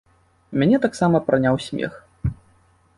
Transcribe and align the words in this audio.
Мяне 0.61 0.77
таксама 0.87 1.23
праняў 1.29 1.55
смех. 1.69 1.93